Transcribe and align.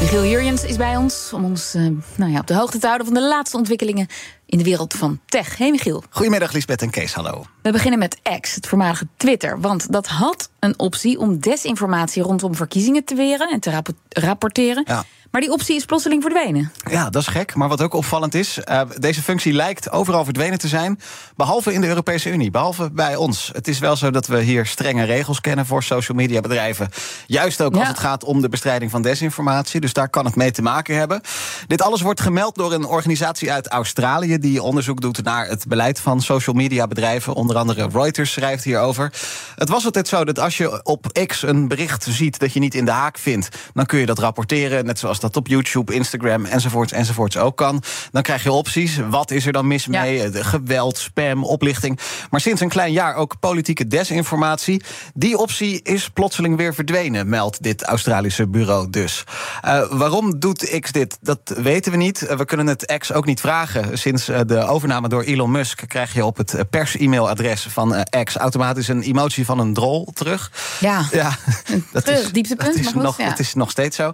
Michiel 0.00 0.24
Jurjens 0.24 0.64
is 0.64 0.76
bij 0.76 0.96
ons 0.96 1.32
om 1.32 1.44
ons 1.44 1.74
uh, 1.74 1.88
nou 2.16 2.32
ja, 2.32 2.38
op 2.38 2.46
de 2.46 2.54
hoogte 2.54 2.78
te 2.78 2.86
houden 2.86 3.06
van 3.06 3.16
de 3.16 3.22
laatste 3.22 3.56
ontwikkelingen 3.56 4.06
in 4.46 4.58
de 4.58 4.64
wereld 4.64 4.94
van 4.94 5.20
tech. 5.26 5.58
Hey 5.58 5.70
Michiel. 5.70 6.02
Goedemiddag 6.10 6.52
Lisbeth 6.52 6.82
en 6.82 6.90
Kees, 6.90 7.14
hallo. 7.14 7.44
We 7.62 7.72
beginnen 7.72 7.98
met 7.98 8.20
X, 8.40 8.54
het 8.54 8.66
voormalige 8.66 9.06
Twitter. 9.16 9.60
Want 9.60 9.92
dat 9.92 10.06
had 10.06 10.50
een 10.58 10.78
optie 10.78 11.18
om 11.18 11.40
desinformatie 11.40 12.22
rondom 12.22 12.54
verkiezingen 12.54 13.04
te 13.04 13.14
weren 13.14 13.50
en 13.50 13.60
te 13.60 13.82
rapporteren. 14.08 14.84
Ja. 14.86 15.04
Maar 15.36 15.44
die 15.44 15.54
optie 15.54 15.76
is 15.76 15.84
plotseling 15.84 16.22
verdwenen. 16.22 16.72
Ja, 16.90 17.10
dat 17.10 17.22
is 17.22 17.28
gek. 17.28 17.54
Maar 17.54 17.68
wat 17.68 17.82
ook 17.82 17.94
opvallend 17.94 18.34
is, 18.34 18.58
uh, 18.70 18.80
deze 18.98 19.22
functie 19.22 19.52
lijkt 19.52 19.90
overal 19.90 20.24
verdwenen 20.24 20.58
te 20.58 20.68
zijn. 20.68 21.00
Behalve 21.34 21.72
in 21.72 21.80
de 21.80 21.86
Europese 21.86 22.30
Unie, 22.30 22.50
behalve 22.50 22.90
bij 22.92 23.16
ons. 23.16 23.50
Het 23.52 23.68
is 23.68 23.78
wel 23.78 23.96
zo 23.96 24.10
dat 24.10 24.26
we 24.26 24.42
hier 24.42 24.66
strenge 24.66 25.04
regels 25.04 25.40
kennen 25.40 25.66
voor 25.66 25.82
social 25.82 26.16
media 26.16 26.40
bedrijven. 26.40 26.88
Juist 27.26 27.62
ook 27.62 27.76
als 27.76 27.88
het 27.88 27.98
gaat 27.98 28.24
om 28.24 28.40
de 28.40 28.48
bestrijding 28.48 28.90
van 28.90 29.02
desinformatie. 29.02 29.80
Dus 29.80 29.92
daar 29.92 30.08
kan 30.08 30.24
het 30.24 30.36
mee 30.36 30.50
te 30.50 30.62
maken 30.62 30.96
hebben. 30.96 31.20
Dit 31.66 31.82
alles 31.82 32.00
wordt 32.00 32.20
gemeld 32.20 32.54
door 32.54 32.72
een 32.72 32.84
organisatie 32.84 33.52
uit 33.52 33.68
Australië 33.68 34.38
die 34.38 34.62
onderzoek 34.62 35.00
doet 35.00 35.24
naar 35.24 35.48
het 35.48 35.64
beleid 35.68 36.00
van 36.00 36.20
social 36.20 36.56
media 36.56 36.86
bedrijven. 36.86 37.34
Onder 37.34 37.56
andere 37.56 37.88
Reuters 37.92 38.32
schrijft 38.32 38.64
hierover. 38.64 39.12
Het 39.54 39.68
was 39.68 39.84
altijd 39.84 40.08
zo 40.08 40.24
dat 40.24 40.38
als 40.38 40.56
je 40.56 40.84
op 40.84 41.12
X 41.26 41.42
een 41.42 41.68
bericht 41.68 42.06
ziet 42.08 42.38
dat 42.38 42.52
je 42.52 42.60
niet 42.60 42.74
in 42.74 42.84
de 42.84 42.90
haak 42.90 43.18
vindt, 43.18 43.48
dan 43.74 43.86
kun 43.86 43.98
je 43.98 44.06
dat 44.06 44.18
rapporteren. 44.18 44.84
Net 44.84 44.98
zoals 44.98 45.20
dat 45.20 45.25
op 45.34 45.46
YouTube, 45.46 45.94
Instagram 45.94 46.44
enzovoorts 46.44 46.92
enzovoorts 46.92 47.36
ook 47.36 47.56
kan. 47.56 47.82
Dan 48.10 48.22
krijg 48.22 48.42
je 48.42 48.52
opties. 48.52 48.98
Wat 49.10 49.30
is 49.30 49.46
er 49.46 49.52
dan 49.52 49.66
mis 49.66 49.86
mee? 49.86 50.32
Ja. 50.32 50.42
Geweld, 50.42 50.98
spam, 50.98 51.44
oplichting. 51.44 51.98
Maar 52.30 52.40
sinds 52.40 52.60
een 52.60 52.68
klein 52.68 52.92
jaar 52.92 53.14
ook 53.14 53.38
politieke 53.40 53.86
desinformatie. 53.86 54.82
Die 55.14 55.38
optie 55.38 55.80
is 55.82 56.10
plotseling 56.10 56.56
weer 56.56 56.74
verdwenen, 56.74 57.28
meldt 57.28 57.62
dit 57.62 57.82
Australische 57.82 58.48
bureau 58.48 58.90
dus. 58.90 59.24
Uh, 59.64 59.84
waarom 59.90 60.38
doet 60.38 60.78
X 60.80 60.92
dit? 60.92 61.18
Dat 61.20 61.38
weten 61.56 61.92
we 61.92 61.98
niet. 61.98 62.22
Uh, 62.22 62.36
we 62.36 62.44
kunnen 62.44 62.66
het 62.66 62.94
X 62.98 63.12
ook 63.12 63.26
niet 63.26 63.40
vragen. 63.40 63.98
Sinds 63.98 64.24
de 64.24 64.58
overname 64.66 65.08
door 65.08 65.22
Elon 65.22 65.50
Musk 65.50 65.88
krijg 65.88 66.14
je 66.14 66.24
op 66.24 66.36
het 66.36 66.64
pers-e-mailadres 66.70 67.66
van 67.70 68.06
X 68.24 68.36
automatisch 68.36 68.88
een 68.88 69.02
emotie 69.02 69.44
van 69.44 69.58
een 69.58 69.74
drol 69.74 70.10
terug. 70.14 70.50
Ja, 70.80 71.08
ja 71.10 71.36
dat 71.92 72.08
is, 72.08 72.32
dieptepunt. 72.32 72.76
Dat 72.76 72.84
is, 72.84 72.94
nog, 72.94 73.18
ja. 73.18 73.38
is 73.38 73.54
nog 73.54 73.70
steeds 73.70 73.96
zo. 73.96 74.12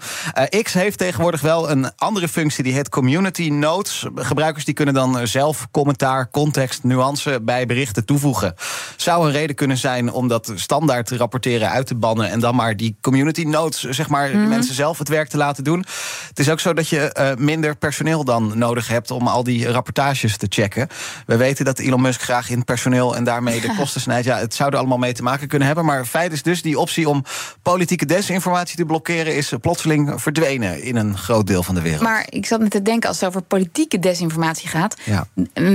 X 0.63 0.73
heeft 0.73 0.92
tegenwoordig 0.97 1.41
wel 1.41 1.71
een 1.71 1.95
andere 1.97 2.29
functie, 2.29 2.65
die 2.65 2.73
heet 2.73 2.89
Community 2.89 3.49
Notes. 3.49 4.07
Gebruikers 4.15 4.65
die 4.65 4.75
kunnen 4.75 4.95
dan 4.95 5.27
zelf 5.27 5.67
commentaar, 5.71 6.31
context, 6.31 6.83
nuance 6.85 7.41
bij 7.43 7.67
berichten 7.67 8.05
toevoegen. 8.05 8.55
Zou 8.97 9.27
een 9.27 9.33
reden 9.33 9.57
kunnen 9.57 9.77
zijn 9.77 10.13
om 10.13 10.29
dat 10.29 10.53
standaard 10.55 11.11
rapporteren 11.11 11.71
uit 11.71 11.87
te 11.87 11.95
bannen 11.95 12.31
en 12.31 12.41
dan 12.41 12.55
maar 12.55 12.77
die 12.77 12.97
Community 13.01 13.43
Notes, 13.43 13.81
zeg 13.81 14.09
maar, 14.09 14.31
Mhm. 14.31 14.49
mensen 14.49 14.75
zelf 14.75 14.99
het 14.99 15.09
werk 15.09 15.29
te 15.29 15.37
laten 15.37 15.65
doen. 15.65 15.85
Het 16.29 16.39
is 16.39 16.51
ook 16.51 16.61
zo 16.61 16.73
dat 16.73 16.89
je 16.89 17.17
uh, 17.19 17.45
minder 17.45 17.77
personeel 17.77 18.25
dan 18.25 18.59
nodig 18.59 18.89
hebt 18.89 19.11
om 19.11 19.27
al 19.29 19.45
die 19.45 19.71
rapportages 19.71 20.37
te 20.37 20.47
checken. 20.49 20.89
We 21.27 21.37
weten 21.37 21.65
dat 21.65 21.79
Elon 21.79 22.01
Musk 22.01 22.21
graag 22.21 22.51
in 22.51 22.65
personeel 22.65 23.17
en 23.17 23.25
daarmee 23.25 23.61
de 23.61 23.75
kosten 23.79 24.01
snijdt. 24.01 24.27
Ja, 24.27 24.39
het 24.39 24.55
zou 24.55 24.71
er 24.71 24.79
allemaal 24.79 24.99
mee 24.99 25.13
te 25.13 25.23
maken 25.23 25.49
kunnen 25.49 25.67
hebben. 25.67 25.85
Maar 25.85 26.05
feit 26.05 26.33
is 26.33 26.43
dus, 26.43 26.63
die 26.63 26.79
optie 26.79 27.09
om 27.09 27.25
politieke 27.63 28.07
desinformatie 28.07 28.77
te 28.77 28.85
blokkeren 28.85 29.37
is 29.37 29.53
plotseling 29.61 30.13
verdwenen 30.23 30.82
in 30.83 30.97
een 30.97 31.19
groot 31.19 31.47
deel 31.47 31.63
van 31.63 31.75
de 31.75 31.81
wereld. 31.81 32.03
Maar 32.03 32.27
ik 32.29 32.47
zat 32.47 32.61
net 32.61 32.71
te 32.71 32.83
denken, 32.83 33.09
als 33.09 33.21
het 33.21 33.29
over 33.29 33.43
politieke 33.43 33.99
desinformatie 33.99 34.69
gaat. 34.69 34.97
Ja. 35.05 35.27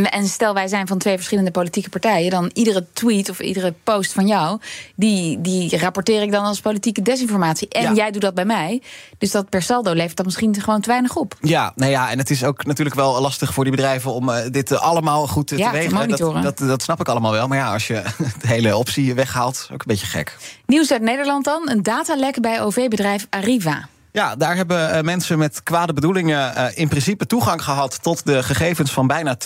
En 0.10 0.28
stel 0.28 0.54
wij 0.54 0.68
zijn 0.68 0.88
van 0.88 0.98
twee 0.98 1.16
verschillende 1.16 1.52
politieke 1.52 1.90
partijen, 1.90 2.30
dan 2.32 2.50
iedere 2.54 2.86
tweet 2.94 3.30
of 3.30 3.40
iedere 3.40 3.74
post 3.84 4.14
van 4.14 4.28
jou, 4.28 4.60
die, 4.96 5.42
die 5.42 5.78
rapporteer 5.78 6.22
ik 6.22 6.32
dan 6.32 6.44
als 6.46 6.60
politieke 6.60 7.02
desinformatie. 7.02 7.68
En 7.70 7.82
Ja. 7.82 7.94
jij 7.94 8.12
doet 8.12 8.22
dat 8.22 8.34
bij 8.34 8.46
mij. 8.46 8.82
Dus 9.18 9.32
dat 9.32 9.50
per 9.50 9.62
saldo 9.62 9.94
levert 9.94 10.18
dat 10.18 10.26
misschien 10.26 10.62
gewoon 10.62 10.82
te 10.82 10.90
weinig 10.90 11.16
op. 11.16 11.36
Ja, 11.42 11.72
nou 11.76 11.92
ja, 11.92 12.10
en 12.12 12.18
het 12.18 12.30
is 12.30 12.44
ook 12.44 12.66
natuurlijk 12.66 12.96
wel 12.96 13.22
lastig 13.22 13.54
voor 13.54 13.64
die 13.64 13.74
bedrijven 13.76 14.14
om 14.14 14.30
uh, 14.30 14.38
dit 14.52 14.72
uh, 14.72 14.82
allemaal 14.82 15.28
goed 15.28 15.50
Ja, 15.50 15.72
te 15.72 15.78
wegen. 15.78 16.10
dat, 16.10 16.44
dat, 16.44 16.58
dat 16.58 16.82
snap 16.82 17.00
ik 17.00 17.08
allemaal 17.08 17.32
wel. 17.32 17.48
Maar 17.48 17.58
ja, 17.58 17.74
als 17.74 17.88
je 17.88 18.02
de 18.42 18.48
hele 18.48 18.78
optie 18.78 19.14
weghaalt, 19.14 19.70
ook 19.74 19.80
een 19.80 19.86
beetje 19.88 20.06
gek. 20.08 20.38
Nieuws 20.66 20.92
uit 20.92 21.02
Nederland 21.02 21.46
dan. 21.46 21.70
Een 21.70 21.84
datalek 21.84 22.42
bij 22.42 22.62
OV-bedrijf 22.62 23.28
Arriva. 23.30 23.88
Ja, 24.18 24.36
daar 24.36 24.56
hebben 24.56 24.96
uh, 24.96 25.02
mensen 25.02 25.38
met 25.38 25.64
kwade 25.64 25.94
bedoelingen 25.94 26.54
uh, 26.58 26.66
in 26.74 26.88
principe 26.88 27.26
toegang 27.26 27.64
gehad 27.64 28.04
tot 28.04 28.26
de 28.26 28.44
gegevens 28.44 28.92
van 28.92 29.08
bijna 29.08 29.38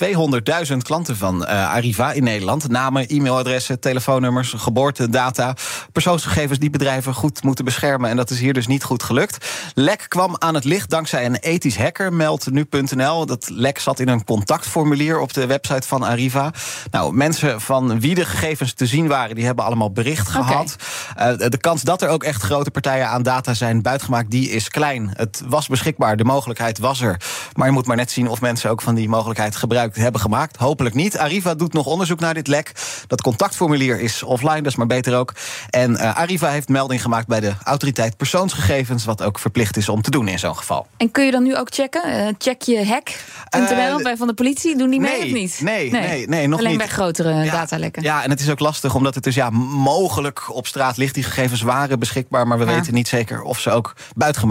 200.000 0.69 0.77
klanten 0.77 1.17
van 1.17 1.41
uh, 1.41 1.73
Arriva 1.73 2.11
in 2.11 2.23
Nederland. 2.23 2.69
Namen, 2.69 3.07
e-mailadressen, 3.07 3.79
telefoonnummers, 3.79 4.53
geboortedata, 4.57 5.55
persoonsgegevens 5.91 6.59
die 6.59 6.69
bedrijven 6.69 7.13
goed 7.13 7.43
moeten 7.43 7.65
beschermen. 7.65 8.09
En 8.09 8.15
dat 8.15 8.29
is 8.29 8.39
hier 8.39 8.53
dus 8.53 8.67
niet 8.67 8.83
goed 8.83 9.03
gelukt. 9.03 9.45
Lek 9.73 10.05
kwam 10.07 10.35
aan 10.39 10.55
het 10.55 10.63
licht 10.63 10.89
dankzij 10.89 11.25
een 11.25 11.35
ethisch 11.35 11.77
hacker, 11.77 12.13
meldt 12.13 12.51
nu.nl. 12.51 13.25
Dat 13.25 13.49
lek 13.49 13.79
zat 13.79 13.99
in 13.99 14.07
een 14.07 14.23
contactformulier 14.23 15.19
op 15.19 15.33
de 15.33 15.45
website 15.45 15.88
van 15.88 16.03
Arriva. 16.03 16.53
Nou, 16.91 17.13
mensen 17.13 17.61
van 17.61 17.99
wie 17.99 18.15
de 18.15 18.25
gegevens 18.25 18.73
te 18.73 18.85
zien 18.85 19.07
waren, 19.07 19.35
die 19.35 19.45
hebben 19.45 19.65
allemaal 19.65 19.91
bericht 19.91 20.27
gehad. 20.27 20.75
Uh, 21.19 21.38
de 21.38 21.57
kans 21.59 21.81
dat 21.81 22.01
er 22.01 22.09
ook 22.09 22.23
echt 22.23 22.41
grote 22.41 22.71
partijen 22.71 23.07
aan 23.07 23.23
data 23.23 23.53
zijn 23.53 23.81
buitgemaakt, 23.81 24.31
die 24.31 24.49
is 24.49 24.59
klein. 24.69 25.11
Het 25.13 25.41
was 25.47 25.67
beschikbaar, 25.67 26.17
de 26.17 26.23
mogelijkheid 26.23 26.77
was 26.79 27.01
er. 27.01 27.22
Maar 27.53 27.67
je 27.67 27.73
moet 27.73 27.85
maar 27.85 27.95
net 27.95 28.11
zien 28.11 28.27
of 28.27 28.41
mensen 28.41 28.69
ook 28.69 28.81
van 28.81 28.95
die 28.95 29.09
mogelijkheid 29.09 29.55
gebruik 29.55 29.95
hebben 29.95 30.22
gemaakt. 30.22 30.57
Hopelijk 30.57 30.95
niet. 30.95 31.17
Arriva 31.17 31.55
doet 31.55 31.73
nog 31.73 31.85
onderzoek 31.85 32.19
naar 32.19 32.33
dit 32.33 32.47
lek. 32.47 32.71
Dat 33.07 33.21
contactformulier 33.21 34.00
is 34.00 34.23
offline, 34.23 34.55
dat 34.61 34.66
is 34.71 34.75
maar 34.75 34.88
beter 34.88 35.17
ook. 35.17 35.33
En 35.69 35.91
uh, 35.91 36.17
Arriva 36.17 36.47
heeft 36.50 36.69
melding 36.69 37.01
gemaakt 37.01 37.27
bij 37.27 37.39
de 37.39 37.53
autoriteit 37.63 38.17
persoonsgegevens, 38.17 39.05
wat 39.05 39.23
ook 39.23 39.39
verplicht 39.39 39.77
is 39.77 39.89
om 39.89 40.01
te 40.01 40.11
doen 40.11 40.27
in 40.27 40.39
zo'n 40.39 40.57
geval. 40.57 40.88
En 40.97 41.11
kun 41.11 41.25
je 41.25 41.31
dan 41.31 41.44
nu 41.44 41.57
ook 41.57 41.67
checken? 41.73 42.09
Uh, 42.09 42.27
check 42.38 42.61
je 42.61 42.85
hack.nl 42.88 43.97
Uh, 43.97 44.03
bij 44.03 44.17
van 44.17 44.27
de 44.27 44.33
politie? 44.33 44.77
Doen 44.77 44.89
die 44.89 45.00
mee 45.00 45.11
nee, 45.19 45.25
of 45.27 45.33
niet? 45.33 45.59
nee, 45.61 45.91
nee, 45.91 46.27
nee, 46.27 46.47
nog 46.47 46.59
Alleen 46.59 46.71
niet. 46.71 46.79
bij 46.79 46.88
grotere 46.88 47.33
Ja, 47.44 47.51
datalekken. 47.51 48.03
Ja, 48.03 48.23
en 48.23 48.29
het 48.29 48.39
is 48.39 48.50
ook 48.50 48.59
lastig, 48.59 48.95
omdat 48.95 49.16
het 49.16 49.23
dus 49.23 49.35
ja, 49.35 49.50
mogelijk 49.50 50.55
op 50.55 50.67
straat 50.67 50.97
ligt. 50.97 51.13
Die 51.13 51.23
gegevens 51.23 51.61
waren 51.61 52.00
beschikbaar, 52.00 52.47
maar 52.47 52.57
we 52.59 52.66
Ja. 52.66 52.71
weten 52.71 52.94
niet 52.94 53.07
zeker 53.07 53.41
of 53.41 53.59
ze 53.59 53.71
ook 53.71 53.94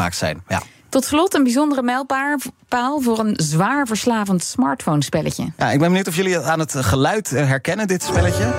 zijn. 0.09 0.43
Ja. 0.49 0.63
Tot 0.89 1.05
slot 1.05 1.35
een 1.35 1.43
bijzondere 1.43 1.83
mijlpaal 1.83 3.01
voor 3.01 3.19
een 3.19 3.35
zwaar 3.43 3.87
verslavend 3.87 4.45
smartphone-spelletje. 4.45 5.53
ja, 5.57 5.71
ik 5.71 5.79
ben 5.79 5.89
benieuwd 5.89 6.09
of 6.09 6.17
jullie 6.17 6.39
aan 6.39 6.59
het 6.59 6.75
geluid 6.77 7.31
herkennen, 7.31 7.89
dit 7.89 8.03
spelletje. 8.03 8.53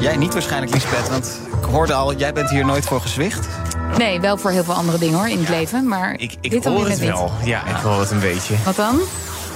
Jij 0.00 0.16
niet 0.16 0.32
waarschijnlijk, 0.32 0.72
Lisbeth, 0.74 1.08
want 1.08 1.38
ik 1.58 1.64
hoorde 1.64 1.92
al, 1.94 2.14
jij 2.16 2.32
bent 2.32 2.50
hier 2.50 2.64
nooit 2.64 2.84
voor 2.86 3.00
gezwicht. 3.00 3.48
Nee, 3.98 4.20
wel 4.20 4.36
voor 4.38 4.50
heel 4.50 4.64
veel 4.64 4.74
andere 4.74 4.98
dingen 4.98 5.18
hoor 5.18 5.28
in 5.28 5.38
het 5.38 5.48
leven. 5.48 5.88
Maar 5.88 6.12
Ik, 6.18 6.34
ik 6.40 6.50
dit 6.50 6.64
hoor 6.64 6.78
het 6.78 6.88
net 6.88 7.00
niet. 7.00 7.08
wel. 7.08 7.32
Ja, 7.44 7.66
ik 7.66 7.76
hoor 7.76 8.00
het 8.00 8.10
een 8.10 8.20
beetje. 8.20 8.54
Wat 8.64 8.76
dan? 8.76 9.00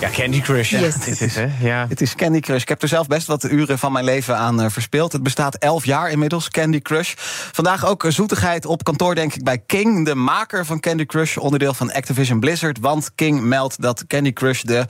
Ja, 0.02 0.10
Candy 0.10 0.40
Crush. 0.40 0.70
Yes. 0.70 0.94
Dit 0.94 1.20
is, 1.20 1.34
hè? 1.34 1.48
Ja. 1.60 1.86
Het 1.88 2.00
is 2.00 2.14
Candy 2.14 2.40
Crush. 2.40 2.62
Ik 2.62 2.68
heb 2.68 2.82
er 2.82 2.88
zelf 2.88 3.06
best 3.06 3.26
wat 3.26 3.50
uren 3.50 3.78
van 3.78 3.92
mijn 3.92 4.04
leven 4.04 4.36
aan 4.36 4.60
uh, 4.60 4.66
verspeeld. 4.68 5.12
Het 5.12 5.22
bestaat 5.22 5.54
elf 5.54 5.84
jaar 5.84 6.10
inmiddels, 6.10 6.48
Candy 6.48 6.80
Crush. 6.80 7.12
Vandaag 7.52 7.86
ook 7.86 8.04
zoetigheid 8.08 8.66
op 8.66 8.84
kantoor, 8.84 9.14
denk 9.14 9.34
ik, 9.34 9.44
bij 9.44 9.58
King, 9.66 10.04
de 10.04 10.14
maker 10.14 10.66
van 10.66 10.80
Candy 10.80 11.06
Crush, 11.06 11.36
onderdeel 11.36 11.74
van 11.74 11.92
Activision 11.92 12.40
Blizzard. 12.40 12.78
Want 12.78 13.10
King 13.14 13.40
meldt 13.42 13.82
dat 13.82 14.04
Candy 14.06 14.32
Crush 14.32 14.62
de 14.62 14.86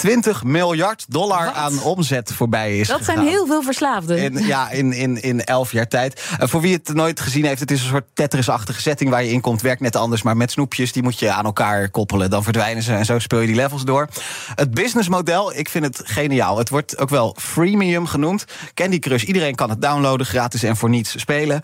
20 0.00 0.44
miljard 0.44 1.04
dollar 1.08 1.44
Wat? 1.44 1.54
aan 1.54 1.82
omzet 1.82 2.32
voorbij 2.32 2.78
is. 2.78 2.88
Dat 2.88 3.04
zijn 3.04 3.20
heel 3.20 3.46
veel 3.46 3.62
verslaafden. 3.62 4.18
In, 4.18 4.46
ja, 4.46 4.70
in, 4.70 4.92
in, 4.92 5.22
in 5.22 5.44
elf 5.44 5.72
jaar 5.72 5.88
tijd. 5.88 6.22
Uh, 6.40 6.48
voor 6.48 6.60
wie 6.60 6.72
het 6.72 6.94
nooit 6.94 7.20
gezien 7.20 7.44
heeft, 7.44 7.60
het 7.60 7.70
is 7.70 7.82
een 7.82 7.88
soort 7.88 8.06
Tetris-achtige 8.14 8.80
setting 8.80 9.10
waar 9.10 9.24
je 9.24 9.30
in 9.30 9.40
komt. 9.40 9.60
Werkt 9.60 9.80
net 9.80 9.96
anders, 9.96 10.22
maar 10.22 10.36
met 10.36 10.50
snoepjes, 10.50 10.92
die 10.92 11.02
moet 11.02 11.18
je 11.18 11.30
aan 11.30 11.44
elkaar 11.44 11.90
koppelen. 11.90 12.30
Dan 12.30 12.42
verdwijnen 12.42 12.82
ze 12.82 12.92
en 12.92 13.04
zo 13.04 13.18
speel 13.18 13.40
je 13.40 13.46
die 13.46 13.56
levels 13.56 13.84
door. 13.84 14.08
Het 14.54 14.70
businessmodel, 14.70 15.56
ik 15.56 15.68
vind 15.68 15.84
het 15.84 16.00
geniaal. 16.04 16.58
Het 16.58 16.68
wordt 16.68 16.98
ook 16.98 17.08
wel 17.08 17.36
freemium 17.38 18.06
genoemd. 18.06 18.44
Candy 18.74 18.98
Crush, 18.98 19.22
iedereen 19.22 19.54
kan 19.54 19.70
het 19.70 19.82
downloaden, 19.82 20.26
gratis 20.26 20.62
en 20.62 20.76
voor 20.76 20.88
niets 20.88 21.20
spelen. 21.20 21.60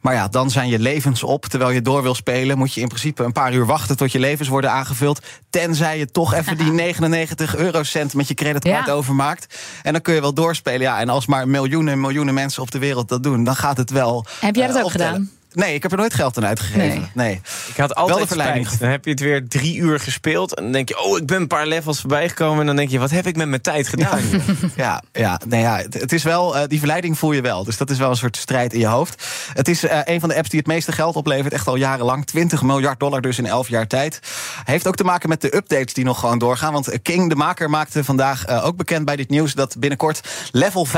Maar 0.00 0.14
ja, 0.14 0.28
dan 0.28 0.50
zijn 0.50 0.68
je 0.68 0.78
levens 0.78 1.22
op. 1.22 1.46
Terwijl 1.46 1.70
je 1.70 1.82
door 1.82 2.02
wil 2.02 2.14
spelen, 2.14 2.58
moet 2.58 2.74
je 2.74 2.80
in 2.80 2.88
principe 2.88 3.24
een 3.24 3.32
paar 3.32 3.52
uur 3.52 3.66
wachten 3.66 3.96
tot 3.96 4.12
je 4.12 4.18
levens 4.18 4.48
worden 4.48 4.70
aangevuld. 4.70 5.20
Tenzij 5.50 5.98
je 5.98 6.10
toch 6.10 6.34
even 6.34 6.58
die 6.58 6.72
99 6.88 7.56
eurocent 7.78 8.14
met 8.14 8.28
je 8.28 8.34
creditcard 8.34 8.86
Ja. 8.86 8.92
overmaakt. 8.92 9.58
En 9.82 9.92
dan 9.92 10.02
kun 10.02 10.14
je 10.14 10.20
wel 10.20 10.34
doorspelen. 10.34 10.80
Ja, 10.80 11.00
en 11.00 11.08
als 11.08 11.26
maar 11.26 11.48
miljoenen 11.48 11.92
en 11.92 12.00
miljoenen 12.00 12.34
mensen 12.34 12.62
op 12.62 12.70
de 12.70 12.78
wereld 12.78 13.08
dat 13.08 13.22
doen, 13.22 13.44
dan 13.44 13.56
gaat 13.56 13.76
het 13.76 13.90
wel. 13.90 14.26
Heb 14.40 14.54
jij 14.56 14.66
dat 14.66 14.76
eh, 14.76 14.82
ook 14.82 14.86
optellen. 14.88 15.12
gedaan? 15.12 15.30
Nee, 15.52 15.74
ik 15.74 15.82
heb 15.82 15.92
er 15.92 15.98
nooit 15.98 16.14
geld 16.14 16.36
aan 16.36 16.46
uitgegeven. 16.46 17.10
Nee. 17.14 17.26
Nee. 17.26 17.40
Ik 17.68 17.76
had 17.76 17.94
altijd 17.94 18.26
verleiding 18.26 18.64
spijt. 18.64 18.80
Dan 18.80 18.90
heb 18.90 19.04
je 19.04 19.10
het 19.10 19.20
weer 19.20 19.48
drie 19.48 19.76
uur 19.76 20.00
gespeeld. 20.00 20.54
En 20.54 20.62
dan 20.62 20.72
denk 20.72 20.88
je, 20.88 21.00
oh, 21.00 21.18
ik 21.18 21.26
ben 21.26 21.40
een 21.40 21.46
paar 21.46 21.66
levels 21.66 22.00
voorbij 22.00 22.28
gekomen. 22.28 22.60
En 22.60 22.66
dan 22.66 22.76
denk 22.76 22.90
je, 22.90 22.98
wat 22.98 23.10
heb 23.10 23.26
ik 23.26 23.36
met 23.36 23.48
mijn 23.48 23.60
tijd 23.60 23.88
gedaan? 23.88 24.20
Ja, 24.76 25.02
ja, 25.12 25.40
nee, 25.46 25.60
ja 25.60 25.76
het, 25.76 25.94
het 25.94 26.12
is 26.12 26.22
wel, 26.22 26.56
eh, 26.56 26.68
die 26.68 26.78
verleiding 26.78 27.18
voel 27.18 27.32
je 27.32 27.40
wel. 27.40 27.64
Dus 27.64 27.76
dat 27.76 27.90
is 27.90 27.98
wel 27.98 28.10
een 28.10 28.16
soort 28.16 28.36
strijd 28.36 28.72
in 28.72 28.80
je 28.80 28.86
hoofd. 28.86 29.24
Het 29.52 29.68
is 29.68 29.84
eh, 29.84 29.98
een 30.04 30.20
van 30.20 30.28
de 30.28 30.36
apps 30.36 30.48
die 30.48 30.58
het 30.58 30.68
meeste 30.68 30.92
geld 30.92 31.16
oplevert. 31.16 31.52
Echt 31.52 31.66
al 31.66 31.76
jarenlang. 31.76 32.26
20 32.26 32.62
miljard 32.62 33.00
dollar 33.00 33.20
dus 33.20 33.38
in 33.38 33.46
11 33.46 33.68
jaar 33.68 33.86
tijd. 33.86 34.20
Heeft 34.64 34.86
ook 34.86 34.96
te 34.96 35.04
maken 35.04 35.28
met 35.28 35.40
de 35.40 35.56
updates 35.56 35.94
die 35.94 36.04
nog 36.04 36.20
gewoon 36.20 36.38
doorgaan. 36.38 36.72
Want 36.72 37.02
King, 37.02 37.28
de 37.28 37.34
maker, 37.34 37.70
maakte 37.70 38.04
vandaag 38.04 38.44
eh, 38.44 38.66
ook 38.66 38.76
bekend 38.76 39.04
bij 39.04 39.16
dit 39.16 39.30
nieuws... 39.30 39.54
dat 39.54 39.76
binnenkort 39.78 40.20
level 40.52 40.86
15.000 40.86 40.92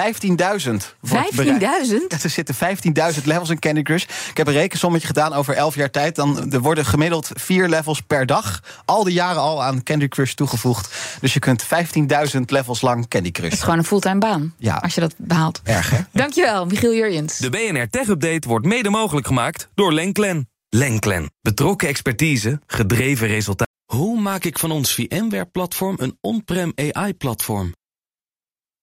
wordt 1.01 1.37
bereikt. 1.37 1.61
15.000? 1.89 2.07
Ja, 2.09 2.19
er 2.23 2.31
zitten 2.31 2.55
15.000 2.55 3.25
levels 3.25 3.51
in 3.51 3.59
Candy 3.59 3.83
Crush. 3.83 4.05
Ik 4.41 4.47
heb 4.47 4.55
een 4.55 4.61
rekensommetje 4.61 5.07
gedaan 5.07 5.33
over 5.33 5.55
11 5.55 5.75
jaar 5.75 5.91
tijd. 5.91 6.15
Dan, 6.15 6.53
er 6.53 6.61
worden 6.61 6.85
gemiddeld 6.85 7.31
vier 7.35 7.69
levels 7.69 8.01
per 8.01 8.27
dag. 8.27 8.63
Al 8.85 9.05
die 9.05 9.13
jaren 9.13 9.41
al 9.41 9.63
aan 9.63 9.83
Candy 9.83 10.09
Crush 10.09 10.33
toegevoegd. 10.33 10.95
Dus 11.21 11.33
je 11.33 11.39
kunt 11.39 11.65
15.000 11.65 12.41
levels 12.47 12.81
lang 12.81 13.09
Candy 13.09 13.29
Het 13.29 13.37
Crush. 13.39 13.53
is 13.53 13.61
gewoon 13.61 13.79
een 13.79 13.85
fulltime 13.85 14.19
baan. 14.19 14.55
Ja. 14.59 14.77
Als 14.77 14.95
je 14.95 15.01
dat 15.01 15.15
behaalt. 15.17 15.61
Erg, 15.65 15.91
hè? 15.91 15.99
Dankjewel, 16.13 16.67
Michiel 16.67 16.95
Jurjens. 16.95 17.39
De 17.39 17.51
BNR 17.51 17.89
Tech 17.89 18.09
Update 18.09 18.49
wordt 18.49 18.67
mede 18.67 18.91
mogelijk 18.91 19.27
gemaakt 19.27 19.69
door 19.75 19.93
Lenklen. 19.93 20.49
Lenklen. 20.69 21.31
Betrokken 21.41 21.89
expertise, 21.89 22.61
gedreven 22.67 23.27
resultaten. 23.27 23.75
Hoe 23.85 24.21
maak 24.21 24.45
ik 24.45 24.59
van 24.59 24.71
ons 24.71 24.95
VMware-platform 24.95 25.97
een 25.99 26.19
on-prem 26.21 26.73
AI-platform? 26.75 27.75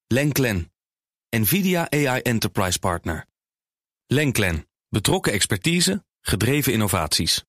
Lenklen. 0.08 0.72
NVIDIA 1.30 1.88
AI 1.90 2.22
Enterprise 2.22 2.80
Partner. 2.80 3.26
Lenklen. 4.08 4.67
Betrokken 4.90 5.34
expertise, 5.34 6.04
gedreven 6.22 6.74
innovaties. 6.74 7.44